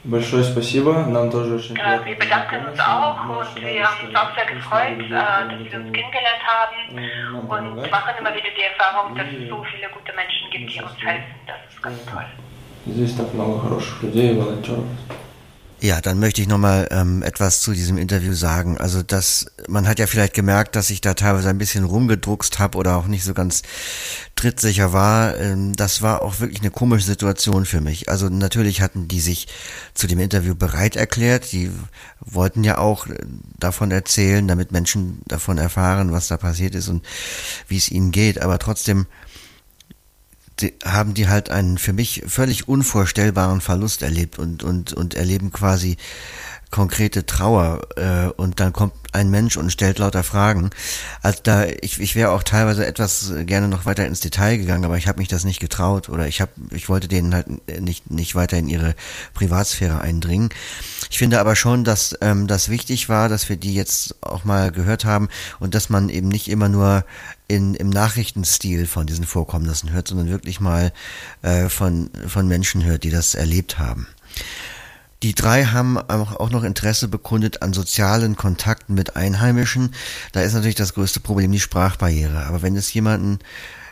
Большое 0.02 0.42
спасибо, 0.44 1.04
нам 1.06 1.30
тоже 1.30 1.56
очень 1.56 1.76
Äh, 1.76 2.04
wir 2.06 2.18
bedanken 2.18 2.66
uns 2.70 2.80
auch 2.80 3.20
und 3.28 3.62
wir 3.62 3.84
haben 3.84 4.06
uns 4.06 4.16
auch 4.16 4.34
sehr 4.34 4.46
gefreut, 4.46 4.98
äh, 4.98 5.08
dass 5.10 5.72
wir 5.72 5.78
uns 5.78 5.92
kennengelernt 5.92 6.42
haben 6.46 7.48
und 7.48 7.90
machen 7.90 8.14
immer 8.18 8.30
wieder 8.34 8.50
die 8.56 8.62
Erfahrung, 8.62 9.14
dass 9.14 9.26
es 9.26 9.48
so 9.48 9.62
viele 9.70 9.88
gute 9.92 10.12
Menschen 10.16 10.50
gibt, 10.50 10.72
die 10.72 10.80
uns 10.82 10.96
helfen. 11.04 11.34
Das 11.46 11.56
ist 11.68 11.82
ganz 11.82 12.04
toll. 12.06 12.24
Здесь 12.86 13.14
так 13.14 13.34
много 13.34 13.60
хороших 13.60 14.02
людей 14.02 14.30
и 14.30 14.38
волонтеров. 14.40 14.86
Ja, 15.85 16.01
dann 16.01 16.17
möchte 16.17 16.41
ich 16.41 16.47
nochmal 16.47 16.87
ähm, 16.89 17.21
etwas 17.21 17.59
zu 17.59 17.71
diesem 17.71 17.99
Interview 17.99 18.33
sagen. 18.33 18.79
Also 18.79 19.03
das, 19.03 19.45
man 19.67 19.87
hat 19.87 19.99
ja 19.99 20.07
vielleicht 20.07 20.33
gemerkt, 20.33 20.75
dass 20.75 20.89
ich 20.89 20.99
da 20.99 21.13
teilweise 21.13 21.47
ein 21.47 21.59
bisschen 21.59 21.83
rumgedruckst 21.83 22.57
habe 22.57 22.79
oder 22.79 22.97
auch 22.97 23.05
nicht 23.05 23.23
so 23.23 23.35
ganz 23.35 23.61
trittsicher 24.35 24.93
war. 24.93 25.37
Ähm, 25.37 25.75
das 25.75 26.01
war 26.01 26.23
auch 26.23 26.39
wirklich 26.39 26.61
eine 26.61 26.71
komische 26.71 27.05
Situation 27.05 27.65
für 27.65 27.81
mich. 27.81 28.09
Also 28.09 28.29
natürlich 28.29 28.81
hatten 28.81 29.07
die 29.07 29.19
sich 29.19 29.47
zu 29.93 30.07
dem 30.07 30.17
Interview 30.17 30.55
bereit 30.55 30.95
erklärt. 30.95 31.51
Die 31.51 31.69
wollten 32.19 32.63
ja 32.63 32.79
auch 32.79 33.05
äh, 33.05 33.19
davon 33.59 33.91
erzählen, 33.91 34.47
damit 34.47 34.71
Menschen 34.71 35.21
davon 35.27 35.59
erfahren, 35.59 36.11
was 36.11 36.29
da 36.29 36.37
passiert 36.37 36.73
ist 36.73 36.87
und 36.87 37.05
wie 37.67 37.77
es 37.77 37.91
ihnen 37.91 38.09
geht. 38.09 38.41
Aber 38.41 38.57
trotzdem 38.57 39.05
die, 40.59 40.73
haben 40.83 41.13
die 41.13 41.27
halt 41.27 41.49
einen 41.49 41.77
für 41.77 41.93
mich 41.93 42.23
völlig 42.27 42.67
unvorstellbaren 42.67 43.61
Verlust 43.61 44.01
erlebt 44.01 44.39
und, 44.39 44.63
und, 44.63 44.93
und 44.93 45.13
erleben 45.13 45.51
quasi 45.51 45.97
konkrete 46.71 47.25
Trauer 47.25 47.81
äh, 47.95 48.27
und 48.35 48.59
dann 48.59 48.73
kommt 48.73 48.93
ein 49.13 49.29
Mensch 49.29 49.55
und 49.55 49.71
stellt 49.71 49.99
lauter 49.99 50.23
Fragen. 50.23 50.71
Also 51.21 51.39
da 51.43 51.65
ich, 51.65 51.99
ich 51.99 52.15
wäre 52.15 52.31
auch 52.31 52.43
teilweise 52.43 52.85
etwas 52.85 53.33
gerne 53.45 53.67
noch 53.67 53.85
weiter 53.85 54.05
ins 54.05 54.19
Detail 54.19 54.57
gegangen, 54.57 54.83
aber 54.83 54.97
ich 54.97 55.07
habe 55.07 55.19
mich 55.19 55.29
das 55.29 55.45
nicht 55.45 55.59
getraut 55.59 56.09
oder 56.09 56.27
ich 56.27 56.41
habe 56.41 56.51
ich 56.71 56.89
wollte 56.89 57.07
denen 57.07 57.33
halt 57.33 57.47
nicht 57.81 58.11
nicht 58.11 58.35
weiter 58.35 58.57
in 58.57 58.67
ihre 58.67 58.95
Privatsphäre 59.33 60.01
eindringen. 60.01 60.49
Ich 61.09 61.17
finde 61.17 61.39
aber 61.39 61.55
schon, 61.55 61.83
dass 61.83 62.17
ähm, 62.21 62.47
das 62.47 62.69
wichtig 62.69 63.07
war, 63.07 63.29
dass 63.29 63.47
wir 63.47 63.55
die 63.55 63.73
jetzt 63.73 64.15
auch 64.21 64.43
mal 64.43 64.71
gehört 64.71 65.05
haben 65.05 65.29
und 65.59 65.75
dass 65.75 65.89
man 65.89 66.09
eben 66.09 66.27
nicht 66.27 66.49
immer 66.49 66.67
nur 66.67 67.05
in, 67.47 67.75
im 67.75 67.89
Nachrichtenstil 67.89 68.87
von 68.87 69.05
diesen 69.05 69.25
Vorkommnissen 69.25 69.91
hört, 69.91 70.07
sondern 70.07 70.29
wirklich 70.29 70.59
mal 70.59 70.91
äh, 71.41 71.69
von, 71.69 72.09
von 72.27 72.47
Menschen 72.47 72.83
hört, 72.83 73.03
die 73.03 73.11
das 73.11 73.35
erlebt 73.35 73.77
haben. 73.77 74.07
Die 75.25 75.33
drei 75.33 75.65
haben 75.65 75.97
auch 75.97 76.51
noch 76.51 76.63
Interesse 76.63 77.07
bekundet 77.07 77.63
an 77.63 77.73
sozialen 77.73 78.35
Kontakten 78.35 78.93
mit 78.93 79.15
Einheimischen. 79.15 79.95
Da 80.33 80.41
ist 80.41 80.53
natürlich 80.53 80.75
das 80.75 80.93
größte 80.93 81.19
Problem 81.19 81.51
die 81.51 81.59
Sprachbarriere. 81.59 82.45
Aber 82.45 82.61
wenn 82.61 82.75
es 82.75 82.93
jemanden, 82.93 83.39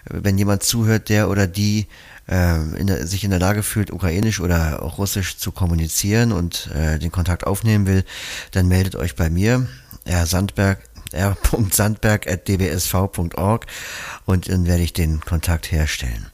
wenn 0.06 0.38
jemand 0.38 0.62
zuhört, 0.62 1.10
der 1.10 1.32
oder 1.32 1.48
die 1.48 1.88
äh, 2.30 2.62
in 2.78 2.86
der, 2.86 3.08
sich 3.08 3.24
in 3.24 3.32
der 3.32 3.40
Lage 3.40 3.64
fühlt, 3.64 3.90
ukrainisch 3.90 4.42
oder 4.42 4.84
auch 4.84 5.00
russisch 5.00 5.38
zu 5.38 5.52
kommunizieren 5.52 6.34
und 6.34 6.70
äh, 6.76 7.00
den 7.00 7.12
Kontakt 7.12 7.48
aufnehmen 7.48 7.88
will, 7.88 8.06
dann 8.52 8.68
meldet 8.68 8.96
euch 8.96 9.16
bei 9.16 9.32
mir, 9.32 9.66
Herr 10.06 10.28
Sandberg, 10.28 10.84
r.sandberg.dbsv.org 11.14 13.66
und 14.26 14.50
dann 14.50 14.68
werde 14.68 14.84
ich 14.84 14.94
den 14.94 15.20
Kontakt 15.20 15.72
herstellen. 15.72 16.28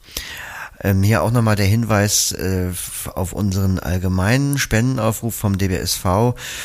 Ähm, 0.82 1.04
hier 1.04 1.24
auch 1.24 1.32
nochmal 1.32 1.56
der 1.56 1.66
Hinweis 1.66 2.32
äh, 2.32 2.72
auf 3.14 3.34
unseren 3.34 3.80
allgemeinen 3.80 4.58
Spendenaufruf 4.58 5.36
vom 5.36 5.58
DBSV, 5.58 6.06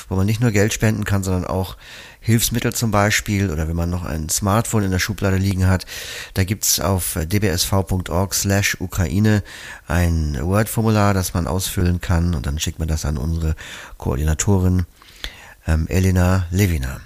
wo 0.09 0.17
man 0.17 0.27
nicht 0.27 0.41
nur 0.41 0.53
Geld 0.53 0.73
spenden 0.73 1.05
kann, 1.05 1.25
sondern 1.25 1.45
auch 1.45 1.77
Hilfsmittel 2.21 2.73
zum 2.73 2.91
Beispiel 2.91 3.51
oder 3.51 3.69
wenn 3.69 3.77
man 3.77 3.91
noch 3.91 4.05
ein 4.05 4.29
Smartphone 4.31 4.85
in 4.85 4.91
der 4.91 4.99
Schublade 4.99 5.37
liegen 5.37 5.67
hat, 5.67 5.85
da 6.33 6.45
gibt's 6.45 6.81
auf 6.81 7.19
dbsv.org 7.23 8.35
slash 8.35 8.81
Ukraine 8.81 9.43
ein 9.87 10.39
Word-Formular, 10.41 11.13
das 11.13 11.35
man 11.35 11.47
ausfüllen 11.47 12.01
kann 12.01 12.35
und 12.35 12.47
dann 12.47 12.59
schickt 12.59 12.79
man 12.79 12.89
das 12.89 13.05
an 13.05 13.19
unsere 13.19 13.57
Koordinatorin 13.99 14.87
ähm, 15.67 15.87
Elena 15.89 16.47
Levina. 16.51 17.01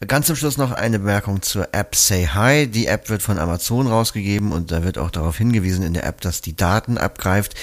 Ganz 0.00 0.26
zum 0.26 0.34
Schluss 0.34 0.58
noch 0.58 0.72
eine 0.72 0.98
Bemerkung 0.98 1.40
zur 1.40 1.72
App 1.72 1.94
Say 1.94 2.26
Hi. 2.26 2.66
Die 2.66 2.88
App 2.88 3.08
wird 3.08 3.22
von 3.22 3.38
Amazon 3.38 3.86
rausgegeben 3.86 4.50
und 4.50 4.72
da 4.72 4.82
wird 4.82 4.98
auch 4.98 5.10
darauf 5.10 5.38
hingewiesen 5.38 5.84
in 5.84 5.94
der 5.94 6.04
App, 6.04 6.20
dass 6.20 6.40
die 6.40 6.56
Daten 6.56 6.98
abgreift. 6.98 7.54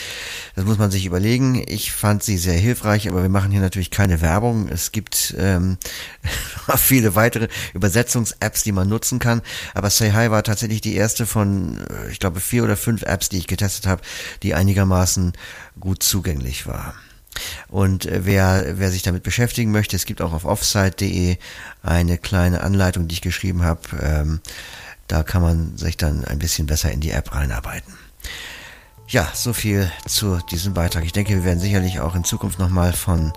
Das 0.56 0.64
muss 0.64 0.78
man 0.78 0.90
sich 0.92 1.06
überlegen. 1.06 1.62
Ich 1.68 1.92
fand 1.92 2.24
sie 2.24 2.38
sehr 2.38 2.58
hilfreich, 2.58 3.10
aber 3.10 3.22
wir 3.22 3.30
machen 3.30 3.52
hier 3.52 3.60
natürlich 3.60 3.92
keine 3.92 4.22
Werbung. 4.22 4.70
Es 4.70 4.94
gibt 4.94 5.36
ähm, 5.38 5.78
viele 6.78 7.16
weitere 7.16 7.50
Übersetzungs-Apps, 7.74 8.64
die 8.64 8.72
man 8.72 8.88
nutzen 8.88 9.20
kann. 9.20 9.42
Aber 9.74 9.90
Say 9.90 10.12
Hi 10.14 10.32
war 10.32 10.42
tatsächlich 10.44 10.80
die 10.80 10.96
erste 10.96 11.26
von, 11.26 11.80
äh, 11.80 12.12
ich 12.12 12.20
glaube, 12.20 12.40
vier 12.40 12.64
oder 12.64 12.78
fünf 12.78 13.04
Apps, 13.04 13.28
die 13.28 13.40
ich 13.40 13.48
getestet 13.48 13.88
habe, 13.88 14.02
die 14.42 14.56
einigermaßen 14.56 15.34
gut 15.80 16.02
zugänglich 16.02 16.66
war. 16.66 16.96
Und 17.68 18.06
äh, 18.06 18.26
wer, 18.26 18.80
wer 18.80 18.92
sich 18.92 19.04
damit 19.04 19.24
beschäftigen 19.24 19.72
möchte, 19.72 19.96
es 19.96 20.06
gibt 20.06 20.22
auch 20.22 20.34
auf 20.34 20.46
offsite.de 20.46 21.38
eine 21.84 22.18
kleine 22.18 22.62
Anleitung, 22.62 23.08
die 23.08 23.16
ich 23.16 23.22
geschrieben 23.22 23.64
habe. 23.64 23.82
Ähm, 24.02 24.42
da 25.08 25.24
kann 25.24 25.42
man 25.42 25.78
sich 25.78 25.98
dann 25.98 26.24
ein 26.26 26.40
bisschen 26.40 26.68
besser 26.68 26.92
in 26.92 27.02
die 27.02 27.12
App 27.12 27.36
reinarbeiten. 27.36 27.94
Ja, 29.08 29.30
so 29.34 29.52
viel 29.52 29.92
zu 30.08 30.40
diesem 30.52 30.74
Beitrag. 30.74 31.04
Ich 31.04 31.12
denke, 31.12 31.34
wir 31.34 31.44
werden 31.44 31.60
sicherlich 31.60 32.00
auch 32.00 32.16
in 32.16 32.24
Zukunft 32.24 32.60
nochmal 32.60 32.94
von 32.94 33.34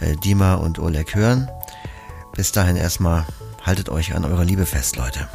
äh, 0.00 0.16
Dima 0.16 0.54
und 0.54 0.80
Oleg 0.80 1.14
hören. 1.14 1.48
Bis 2.34 2.50
dahin 2.50 2.76
erstmal 2.76 3.24
haltet 3.62 3.88
euch 3.88 4.14
an 4.14 4.24
eurer 4.24 4.44
Liebe 4.44 4.66
fest, 4.66 4.96
Leute. 4.96 5.28